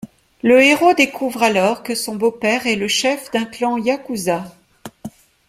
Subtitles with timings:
[0.41, 4.45] Le héros découvre alors que son beau-père est le chef d'un clan yakuza.